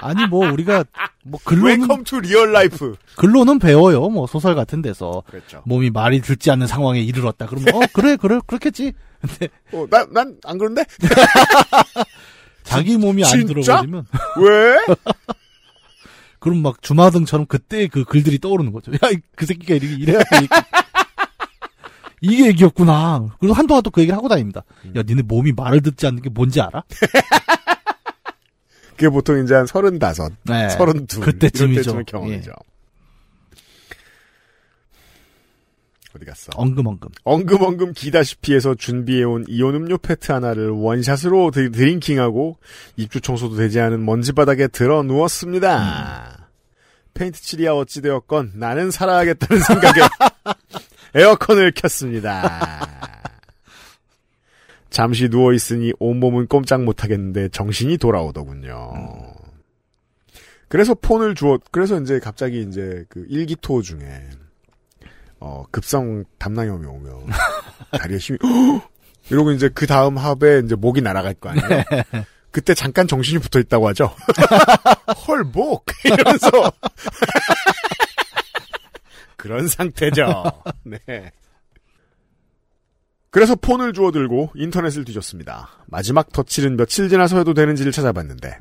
[0.02, 0.84] 아니 뭐 우리가
[1.22, 2.96] 뭐 글로는 welcome to real life.
[3.16, 4.08] 글로는 배워요.
[4.08, 5.62] 뭐 소설 같은 데서 그렇죠.
[5.66, 7.46] 몸이 말이 듣지 않는 상황에 이르렀다.
[7.46, 8.92] 그러면 어 그래 그래 그렇겠지.
[9.20, 10.84] 근데 어, 나, 난 안 그런데?
[12.66, 13.54] 자기 몸이 안 진짜?
[13.54, 14.06] 들어버리면
[14.42, 14.76] 왜?
[16.38, 18.92] 그럼 막 주마등처럼 그때 그 글들이 떠오르는 거죠.
[18.92, 18.98] 야
[19.34, 20.24] 그 새끼가 이렇게 이래야 돼.
[22.22, 23.34] 이게 얘기였구나.
[23.40, 24.62] 그리고 한동안 또 그 얘기를 하고 다닙니다.
[24.96, 26.82] 야, 니네 몸이 말을 듣지 않는 게 뭔지 알아?
[28.90, 30.68] 그게 보통 이제 한 서른다섯, 네.
[30.70, 31.20] 서른두.
[31.20, 32.02] 그때쯤이죠.
[32.06, 32.50] 경험이죠.
[32.50, 32.75] 예.
[36.16, 36.50] 어디 갔어?
[36.56, 37.10] 엉금엉금.
[37.24, 42.58] 엉금엉금 기다시피 해서 준비해온 이온 음료 페트 하나를 원샷으로 드- 드링킹하고
[42.96, 46.48] 입주 청소도 되지 않은 먼지바닥에 들어 누웠습니다.
[47.14, 50.00] 페인트 칠이야 어찌되었건 나는 살아야겠다는 생각에
[51.14, 52.86] 에어컨을 켰습니다.
[54.90, 58.92] 잠시 누워있으니 온몸은 꼼짝 못하겠는데 정신이 돌아오더군요.
[60.68, 64.28] 그래서 폰을 주었, 그래서 이제 갑자기 이제 그 일기토 중에
[65.46, 67.26] 어, 급성 담낭염이 오면
[67.92, 68.38] 다리에 힘이
[69.30, 71.84] 이러고 이제 그 다음 합에 이제 목이 날아갈 거 아니에요.
[72.50, 74.12] 그때 잠깐 정신이 붙어 있다고 하죠.
[75.28, 76.48] 헐 목 이러면서
[79.36, 80.42] 그런 상태죠.
[80.84, 80.98] 네.
[83.30, 85.68] 그래서 폰을 주워 들고 인터넷을 뒤졌습니다.
[85.86, 88.58] 마지막 덧칠은 며칠 지나서 해도 되는지를 찾아봤는데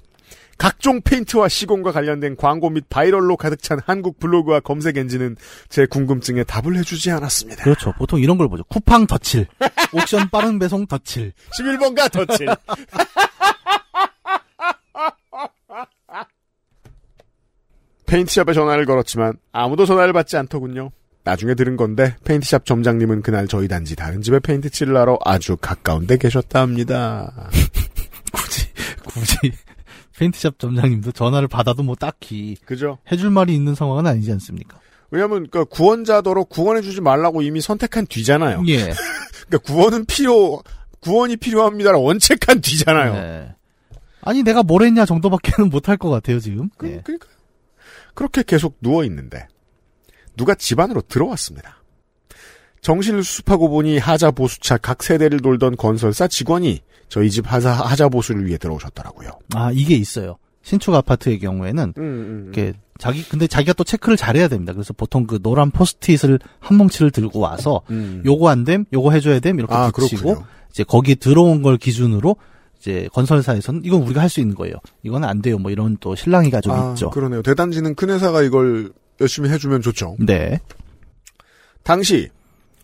[0.58, 5.36] 각종 페인트와 시공과 관련된 광고 및 viral로 가득 찬 한국 블로그와 검색 엔진은
[5.70, 7.64] 제 궁금증에 답을 해주지 않았습니다.
[7.64, 7.94] 그렇죠.
[7.98, 8.64] 보통 이런 걸 보죠.
[8.66, 9.48] 쿠팡 덧칠.
[9.94, 11.34] 옥션 빠른 배송 덧칠.
[11.60, 12.48] 11번가 덧칠.
[18.06, 20.92] 페인트샵에 전화를 걸었지만 아무도 전화를 받지 않더군요.
[21.24, 26.06] 나중에 들은 건데 페인트샵 점장님은 그날 저희 단지 다른 집에 페인트 칠을 하러 아주 가까운
[26.06, 27.50] 데 계셨다 합니다.
[28.32, 28.68] 굳이,
[29.04, 29.52] 굳이.
[30.18, 32.98] 페인트샵 점장님도 전화를 받아도 뭐 딱히 그죠?
[33.12, 34.80] 해줄 말이 있는 상황은 아니지 않습니까?
[35.12, 38.64] 왜냐하면 그 구원자더러 구원해주지 말라고 이미 선택한 뒤잖아요.
[38.68, 38.78] 예.
[39.48, 40.62] 그러니까 구원은 필요
[41.00, 43.14] 구원이 필요합니다라 원책한 뒤잖아요.
[43.14, 43.56] 네.
[44.22, 46.70] 아니 내가 뭘 했냐 정도밖에는 못할 것 같아요 지금.
[46.78, 47.02] 그, 예.
[47.04, 47.28] 그러니까
[48.14, 49.48] 그렇게 계속 누워 있는데
[50.36, 51.84] 누가 집 안으로 들어왔습니다.
[52.86, 58.46] 정신을 수습하고 보니 하자 보수차 각 세대를 돌던 건설사 직원이 저희 집 하자, 하자 보수를
[58.46, 59.32] 위해 들어오셨더라고요.
[59.56, 60.38] 아 이게 있어요.
[60.62, 64.72] 신축 아파트의 경우에는 음, 이렇게 자기 근데 자기가 또 체크를 잘해야 됩니다.
[64.74, 68.22] 그래서 보통 그 노란 포스트잇을 한 뭉치를 들고 와서 음.
[68.24, 70.46] 요거 안 됨, 요거 해줘야 됨 이렇게 아, 붙이고 그렇군요.
[70.70, 72.36] 이제 거기에 들어온 걸 기준으로
[72.80, 74.76] 이제 건설사에서는 이건 우리가 할 수 있는 거예요.
[75.02, 75.58] 이건 안 돼요.
[75.58, 77.10] 뭐 이런 또 실랑이가 좀 아, 있죠.
[77.10, 77.42] 그러네요.
[77.42, 80.18] 대단지는 큰 회사가 이걸 열심히 해주면 좋죠.
[80.20, 80.60] 네.
[81.82, 82.30] 당시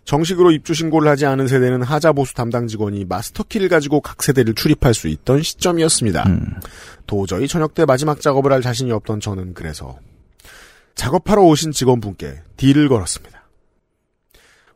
[0.06, 4.94] 정식으로 입주 신고를 하지 않은 세대는 하자 보수 담당 직원이 마스터키를 가지고 각 세대를 출입할
[4.94, 6.24] 수 있던 시점이었습니다.
[6.28, 6.46] 음.
[7.08, 9.98] 도저히 저녁 때 마지막 작업을 할 자신이 없던 저는 그래서
[10.96, 13.42] 작업하러 오신 직원분께 딜을 걸었습니다.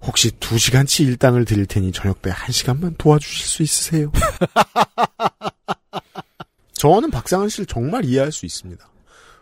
[0.02, 4.12] 혹시 두 시간치 일당을 드릴 테니 저녁 때 한 시간만 도와주실 수 있으세요?
[6.74, 8.88] 저는 박상한 씨를 정말 이해할 수 있습니다.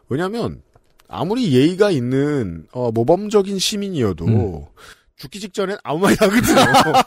[0.09, 0.61] 왜냐하면
[1.07, 4.69] 아무리 예의가 있는 어, 모범적인 시민이어도
[5.17, 6.61] 죽기 직전엔 아무 말이 나거든요.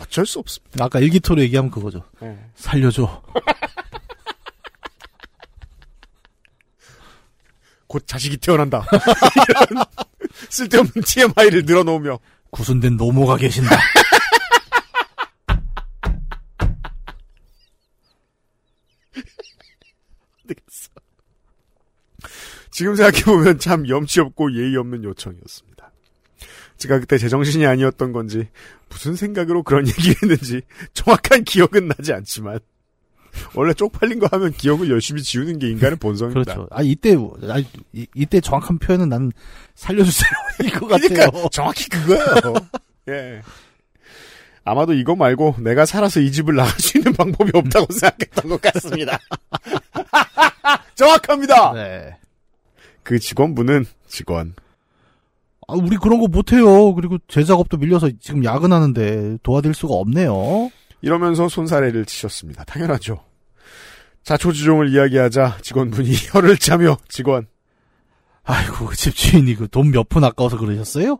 [0.00, 0.84] 어쩔 수 없습니다.
[0.84, 2.04] 아까 일기토로 얘기하면 그거죠.
[2.54, 3.22] 살려줘.
[7.86, 8.86] 곧 자식이 태어난다.
[9.70, 9.84] 이런
[10.48, 12.18] 쓸데없는 TMI를 늘어놓으며
[12.50, 13.76] 구순된 노모가 계신다.
[22.70, 25.91] 지금 생각해보면 참 염치 없고 예의 없는 요청이었습니다.
[26.82, 28.48] 제가 그때 제정신이 아니었던 건지
[28.88, 30.62] 무슨 생각으로 그런 얘기를 했는지
[30.94, 32.58] 정확한 기억은 나지 않지만
[33.54, 36.54] 원래 쪽팔린 거 하면 기억을 열심히 지우는 게 인간의 본성입니다.
[36.54, 36.68] 그렇죠.
[36.70, 37.14] 아 이때
[37.48, 37.58] 아,
[37.92, 39.32] 이, 이때 정확한 표현은 난
[39.74, 40.30] 살려주세요
[40.64, 41.08] 이거 같아요.
[41.08, 42.54] 그러니까 정확히 그거예요.
[43.08, 43.40] 예.
[44.64, 49.18] 아마도 이거 말고 내가 살아서 이 집을 나갈 수 있는 방법이 없다고 생각했던 것 같습니다.
[50.94, 51.72] 정확합니다.
[51.72, 52.16] 네.
[53.02, 54.54] 그 직원분은 직원.
[55.72, 56.94] 아, 우리 그런 거 못해요.
[56.94, 60.70] 그리고 제 작업도 밀려서 지금 야근하는데 도와드릴 수가 없네요.
[61.00, 62.64] 이러면서 손사래를 치셨습니다.
[62.64, 63.24] 당연하죠.
[64.22, 67.46] 자초지종을 이야기하자 직원분이 혀를 차며 직원
[68.44, 71.18] 아이고 그 집주인이 그 돈 몇 푼 아까워서 그러셨어요?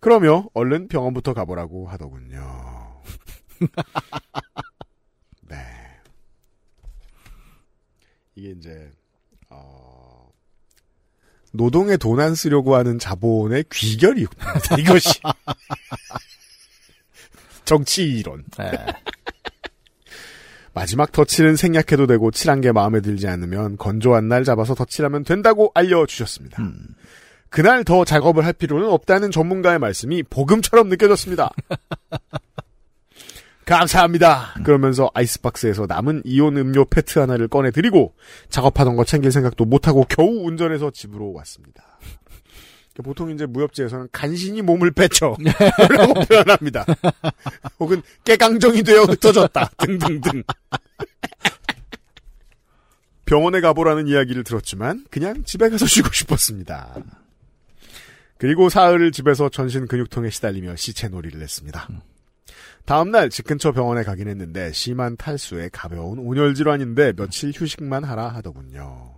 [0.00, 3.00] 그러며 얼른 병원부터 가보라고 하더군요.
[5.48, 5.56] 네.
[8.34, 8.99] 이게 이제 어,
[11.52, 14.50] 노동에 돈 안 쓰려고 하는 자본의 귀결이군요.
[14.78, 15.20] 이것이
[17.64, 18.44] 정치 이론.
[18.58, 18.70] 네.
[20.72, 26.62] 마지막 덧칠은 생략해도 되고 칠한 게 마음에 들지 않으면 건조한 날 잡아서 덧칠하면 된다고 알려주셨습니다.
[26.62, 26.86] 음.
[27.48, 31.50] 그날 더 작업을 할 필요는 없다는 전문가의 말씀이 복음처럼 느껴졌습니다.
[33.64, 34.54] 감사합니다.
[34.64, 38.14] 그러면서 아이스박스에서 남은 이온 음료 페트 하나를 꺼내드리고
[38.48, 41.84] 작업하던 거 챙길 생각도 못하고 겨우 운전해서 집으로 왔습니다.
[43.02, 45.36] 보통 이제 무협지에서는 간신히 몸을 빼쳐
[45.96, 46.84] 라고 표현합니다.
[47.78, 50.42] 혹은 깨강정이 되어 흩어졌다 등등등.
[53.24, 56.96] 병원에 가보라는 이야기를 들었지만 그냥 집에 가서 쉬고 싶었습니다.
[58.38, 61.88] 그리고 사흘을 집에서 전신 근육통에 시달리며 시체놀이를 했습니다.
[62.90, 69.12] 다음날 집 근처 병원에 가긴 했는데 심한 탈수에 가벼운 온열 질환인데 며칠 휴식만 하라 하더군요.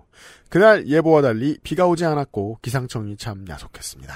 [0.50, 4.14] 그날 예보와 달리 비가 오지 않았고 기상청이 참 야속했습니다.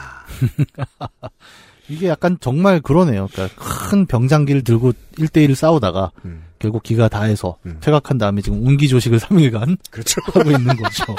[1.89, 3.29] 이게 약간 정말 그러네요.
[3.33, 3.57] 그러니까
[3.89, 7.79] 큰 병장기를 들고 1대1을 싸우다가 음, 결국 기가 다해서 음.
[7.81, 10.21] 퇴각한 다음에 지금 운기 조식을 3일간 그렇죠.
[10.35, 11.17] 하고 있는 거죠.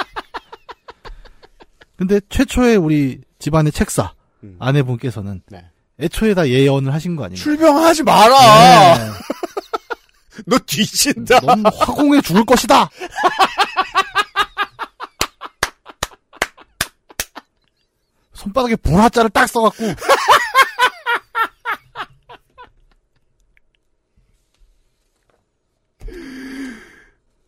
[1.96, 4.58] 근데 최초의 우리 집안의 책사 음.
[4.60, 5.72] 아내분께서는 네.
[6.00, 7.44] 애초에 다 예언을 하신 거 아닙니까?
[7.44, 8.98] 출병하지 마라.
[8.98, 9.12] 네.
[10.46, 11.40] 너 뒤진다.
[11.40, 12.90] 넌 화공에 죽을 것이다.
[18.34, 19.84] 손바닥에 불화자를 딱 써갖고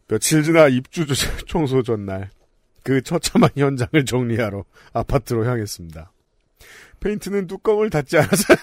[0.08, 1.06] 며칠 지나 입주
[1.48, 2.32] 청소 전날
[2.84, 6.12] 그 처참한 현장을 정리하러 아파트로 향했습니다.
[7.00, 8.44] 페인트는 뚜껑을 닫지 않아서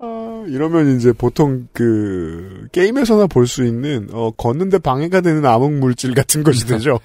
[0.00, 6.14] 아, 이러면 이제 보통 그 게임에서나 볼 수 있는 어 걷는데 방해가 되는 암흑 물질
[6.14, 7.00] 같은 것이 되죠.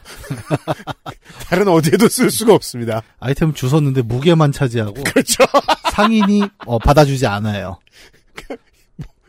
[1.50, 3.02] 다른 어디에도 쓸 수가 없습니다.
[3.20, 5.44] 아이템 주웠는데 무게만 차지하고 그렇죠.
[5.92, 7.80] 상인이 어, 받아주지 않아요.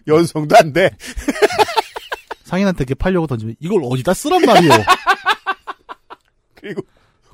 [0.06, 0.90] 연성도 안 돼.
[2.42, 4.70] 상인한테 이렇게 팔려고 던지면 이걸 어디다 쓰란 말이오.
[6.64, 6.82] 그리고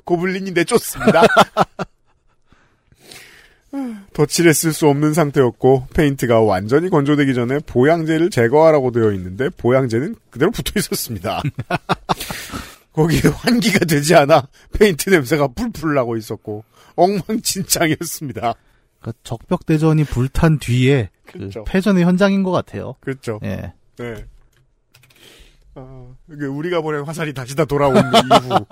[0.03, 1.21] goblin이 내쫓습니다.
[4.13, 10.51] 덧칠에 쓸 수 없는 상태였고 페인트가 완전히 건조되기 전에 보양제를 제거하라고 되어 있는데 보양제는 그대로
[10.51, 11.41] 붙어 있었습니다.
[12.91, 16.65] 거기에 환기가 되지 않아 페인트 냄새가 풀풀 나고 있었고
[16.95, 18.55] 엉망진창이었습니다.
[18.99, 21.63] 그러니까 적벽대전이 불탄 뒤에 그 그렇죠.
[21.63, 22.95] 패전의 현장인 것 같아요.
[22.99, 23.39] 그렇죠.
[23.43, 23.71] 예.
[23.97, 24.25] 네.
[25.75, 28.65] 아, 이게 우리가 보낸 화살이 다시 다 돌아온 이후.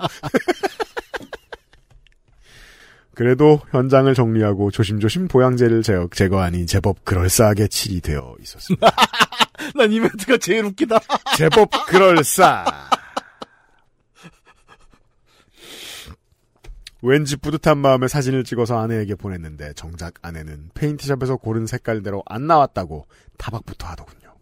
[3.14, 8.86] 그래도 현장을 정리하고 조심조심 보양제를 제거, 제거 하니 제법 그럴싸하게 칠이 되어 있었습니다.
[9.76, 10.98] 난 이벤트가 제일 웃기다.
[11.36, 12.64] 제법 그럴싸.
[17.02, 23.06] 왠지 뿌듯한 마음에 사진을 찍어서 아내에게 보냈는데 정작 아내는 페인트샵에서 고른 색깔대로 안 나왔다고
[23.38, 24.34] 타박부터 하더군요.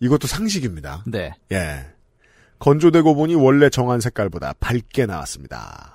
[0.00, 1.04] 이것도 상식입니다.
[1.06, 1.32] 네.
[1.52, 1.86] 예.
[2.58, 5.94] 건조되고 보니 원래 정한 색깔보다 밝게 나왔습니다.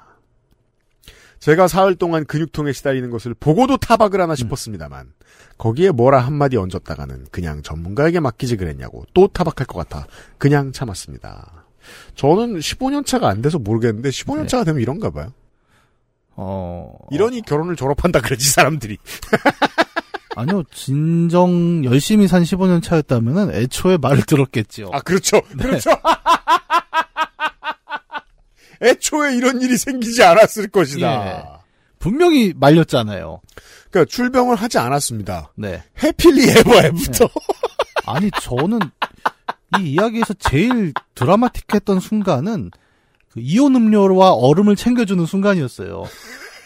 [1.40, 5.14] 제가 사흘 동안 근육통에 시달리는 것을 보고도 타박을 하나 싶었습니다만
[5.58, 10.06] 거기에 뭐라 한마디 얹었다가는 그냥 전문가에게 맡기지 그랬냐고 또 타박할 것 같아
[10.38, 11.66] 그냥 참았습니다.
[12.16, 15.34] 저는 15년 차가 안 돼서 모르겠는데 15년 차가 되면 이런가 봐요.
[16.36, 16.94] 어.
[17.12, 18.98] 이러니 결혼을 졸업한다 그러지 사람들이.
[20.40, 24.90] 아니요, 진정 열심히 산 15년 차였다면은 애초에 말을 들었겠지요.
[24.94, 25.42] 아 그렇죠.
[25.42, 25.90] 그렇죠.
[28.82, 31.28] 애초에 이런 일이 생기지 않았을 것이다.
[31.28, 31.44] 예.
[32.00, 33.42] 분명히 말렸잖아요.
[33.92, 35.52] 그러니까 출병을 하지 않았습니다.
[35.56, 35.84] 네.
[36.02, 37.28] 해필리 에버에부터.
[38.06, 38.80] 아니, 저는
[39.80, 42.72] 이 이야기에서 제일 드라마틱했던 순간은
[43.30, 46.06] 그 이온 음료와 얼음을 챙겨주는 순간이었어요.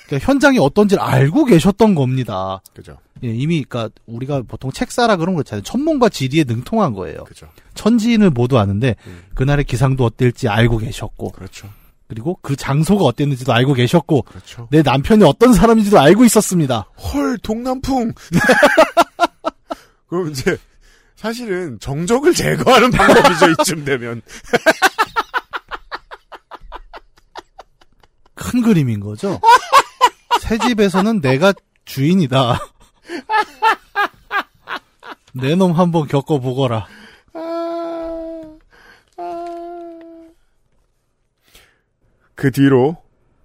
[0.05, 2.61] 그러니까 현장이 어떤지를 알고 계셨던 겁니다.
[2.73, 2.97] 그죠.
[3.23, 5.63] 예, 이미, 그니까, 우리가 보통 책사라 그런 거 있잖아요.
[5.63, 7.23] 천문과 지리에 능통한 거예요.
[7.23, 7.47] 그죠.
[7.73, 9.23] 천지인을 모두 아는데, 음.
[9.33, 11.69] 그날의 기상도 어떨지 알고 계셨고, 그렇죠.
[12.07, 14.67] 그리고 그 장소가 어땠는지도 알고 계셨고, 그렇죠.
[14.71, 16.89] 내 남편이 어떤 사람인지도 알고 있었습니다.
[16.97, 18.13] 헐, 동남풍.
[20.07, 20.57] 그럼 이제,
[21.15, 24.21] 사실은 정적을 제거하는 방법이죠, 이쯤 되면.
[28.35, 29.39] 큰 그림인 거죠.
[30.41, 31.53] 새 집에서는 내가
[31.85, 32.59] 주인이다.
[35.33, 36.87] 내 놈 한번 겪어보거라.
[42.35, 42.97] 그 뒤로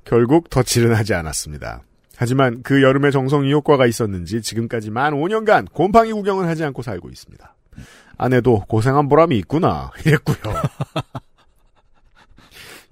[0.04, 1.82] 결국 덧칠은 하지 않았습니다.
[2.16, 7.54] 하지만 그 여름의 정성이 효과가 있었는지 지금까지 만 5년간 곰팡이 구경을 하지 않고 살고 있습니다.
[8.16, 10.38] 아내도 고생한 보람이 있구나 이랬고요.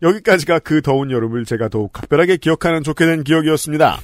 [0.03, 3.99] 여기까지가 그 더운 여름을 제가 더욱 각별하게 기억하는 좋게 된 기억이었습니다.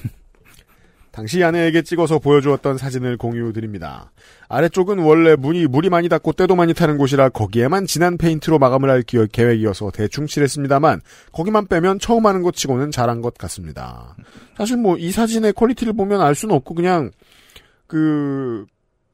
[1.13, 4.11] 당시 아내에게 찍어서 보여주었던 사진을 공유드립니다.
[4.49, 9.03] 아래쪽은 원래 문이 물이 많이 닿고 때도 많이 타는 곳이라 거기에만 진한 페인트로 마감을 할
[9.03, 14.15] 계획이어서 대충 칠했습니다만 거기만 빼면 처음 하는 것 치고는 잘한 것 같습니다.
[14.57, 17.11] 사실 뭐 이 사진의 quality를 보면 알 수는 없고 그냥
[17.87, 18.65] 그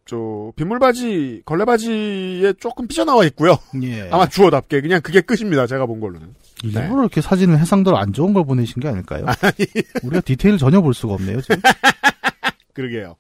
[0.10, 3.56] 저 빗물받이 걸레받이에 조금 삐져나와 있고요.
[3.84, 4.10] 예.
[4.10, 5.68] 아마 주어답게 그냥 그게 끝입니다.
[5.68, 6.34] 제가 본 걸로는.
[6.64, 9.26] 일부러 이렇게 사진을 해상도로 안 좋은 걸 보내신 게 아닐까요?
[10.04, 11.62] 우리가 디테일 전혀 볼 수가 없네요, 지금.
[12.74, 13.16] 그러게요.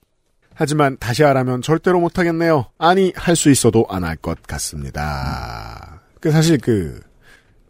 [0.55, 2.65] 하지만 다시 하라면 절대로 못하겠네요.
[2.77, 6.01] 아니 할 수 있어도 안 할 것 같습니다.
[6.19, 6.99] 그 사실 그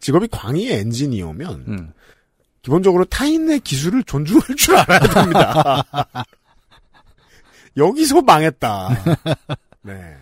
[0.00, 1.92] 직업이 광희 엔지니어면 음.
[2.62, 5.84] 기본적으로 타인의 기술을 존중할 줄 알아야 됩니다.
[7.76, 8.88] 여기서 망했다.
[9.82, 10.16] 네.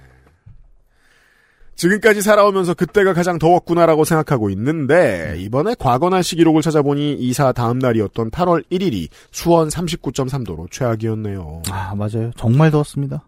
[1.79, 8.65] 지금까지 살아오면서 그때가 가장 더웠구나라고 생각하고 있는데 이번에 과거나 시기록을 찾아보니 이사 다음 날이었던 8월
[8.71, 11.63] 1일이 수원 39.3도로 최악이었네요.
[11.71, 12.33] 아, 맞아요.
[12.37, 13.25] 정말 더웠습니다.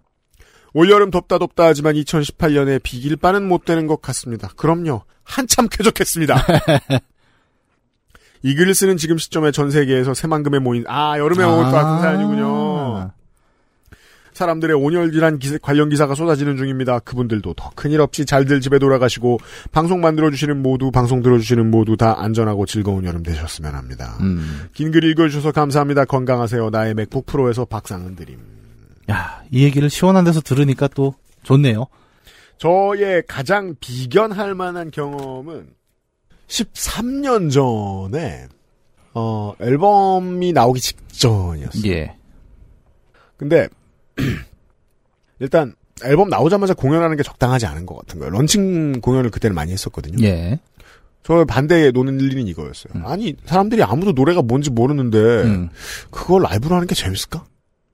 [0.75, 4.49] 올여름 덥다 덥다 하지만 2018년에 비길 바는 못 되는 것 같습니다.
[4.57, 5.03] 그럼요.
[5.23, 6.35] 한참 쾌적했습니다.
[8.43, 12.80] 이 글을 쓰는 지금 시점에 전 세계에서 새만금에 모인 아 여름에 먹을 것 같은 사연이군요.
[14.40, 16.98] 사람들의 온열질한 기세- 관련 기사가 쏟아지는 중입니다.
[17.00, 19.38] 그분들도 더 큰일 없이 잘들 집에 돌아가시고
[19.70, 24.16] 방송 만들어주시는 모두 방송 들어주시는 모두 다 안전하고 즐거운 여름 되셨으면 합니다.
[24.20, 24.68] 음.
[24.72, 26.07] 긴글 읽어주셔서 감사합니다.
[26.07, 26.70] 건강하세요.
[26.70, 28.38] 나의 맥북 프로에서 박상은 드림.
[29.11, 31.85] 야, 이 얘기를 시원한 데서 들으니까 또 좋네요.
[32.57, 35.66] 저의 가장 비견할 만한 경험은
[36.48, 38.46] 13년 전에
[39.12, 41.92] 어 앨범이 나오기 직전이었어요.
[41.92, 42.16] 예.
[43.37, 43.68] 근데
[45.40, 48.31] 일단 앨범 나오자마자 공연하는 게 적당하지 않은 것 같은 거예요.
[48.33, 50.25] 런칭 공연을 그때는 많이 했었거든요.
[50.27, 50.59] 예.
[51.23, 52.92] 저 반대에 노는 일은 이거였어요.
[52.96, 53.07] 음.
[53.07, 55.68] 아니 사람들이 아무도 노래가 뭔지 모르는데 음.
[56.11, 57.44] 그걸 라이브로 하는 게 재밌을까?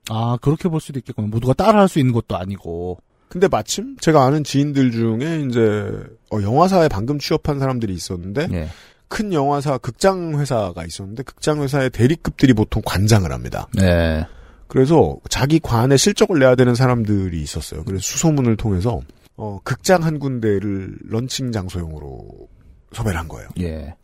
[0.09, 1.27] 아, 그렇게 볼 수도 있겠군요.
[1.27, 2.97] 모두가 따라 할 수 있는 것도 아니고.
[3.27, 5.91] 근데 마침 제가 아는 지인들 중에 이제
[6.31, 8.69] 어, 영화사에 방금 취업한 사람들이 있었는데 예.
[9.09, 13.67] 큰 영화사 극장 회사가 있었는데 극장 회사의 대리급들이 보통 관장을 합니다.
[13.81, 14.25] 예.
[14.67, 17.83] 그래서 자기 관에 실적을 내야 되는 사람들이 있었어요.
[17.83, 19.01] 그래서 수소문을 통해서
[19.35, 22.49] 어, 극장 한 군데를 런칭 장소용으로
[22.91, 23.49] 섭외를 한 거예요.
[23.59, 23.95] 예.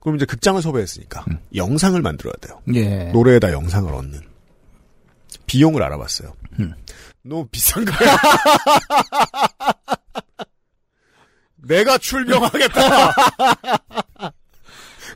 [0.00, 1.38] 그럼 이제 극장을 섭외했으니까 음.
[1.54, 2.60] 영상을 만들어야 돼요.
[2.74, 3.10] 예.
[3.12, 4.20] 노래에다 영상을 얻는
[5.46, 6.34] 비용을 알아봤어요.
[6.60, 6.74] 음.
[7.22, 7.98] 너무 비싼 거야.
[11.56, 13.12] 내가 출명하겠다.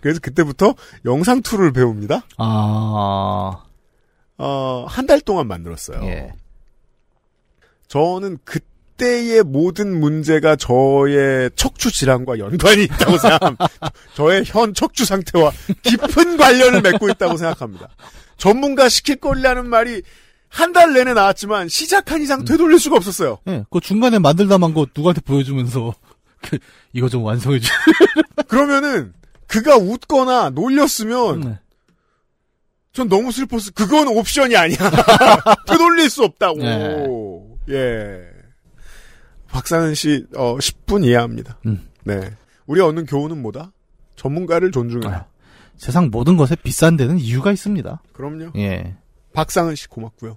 [0.00, 2.22] 그래서 그때부터 영상 툴을 배웁니다.
[2.38, 3.62] 아,
[4.38, 6.00] 어, 한 달 동안 만들었어요.
[6.04, 6.32] 예.
[7.88, 13.68] 저는 그때의 모든 문제가 저의 척추 질환과 연관이 있다고 생각합니다.
[14.14, 15.50] 저의 현 척추 상태와
[15.82, 17.88] 깊은 관련을 맺고 있다고 생각합니다.
[18.36, 20.02] 전문가 시킬 거라는 말이
[20.50, 23.38] 한 달 내내 나왔지만 시작한 이상 되돌릴 수가 없었어요.
[23.48, 23.64] 예.
[23.70, 25.94] 그 중간에 만들다 만거 누구한테 보여주면서,
[26.40, 26.58] 그,
[26.94, 27.68] 이거 좀 완성해주.
[28.48, 29.12] 그러면은
[29.46, 31.58] 그가 웃거나 놀렸으면 네.
[32.98, 33.70] 전 너무 슬펐어.
[33.76, 34.76] 그건 옵션이 아니야.
[35.68, 36.58] 되돌릴 수 없다고.
[36.58, 37.76] 네.
[37.76, 38.24] 예.
[39.46, 41.60] 박상은 씨, 어, 10분 이해합니다.
[41.66, 41.88] 음.
[42.02, 42.18] 네.
[42.66, 43.70] 우리 얻는 교훈은 뭐다?
[44.16, 45.14] 전문가를 존중해라.
[45.14, 45.26] 아,
[45.76, 48.02] 세상 모든 것에 비싼 데는 이유가 있습니다.
[48.12, 48.50] 그럼요.
[48.56, 48.96] 예.
[49.32, 50.36] 박상은 씨 고맙고요.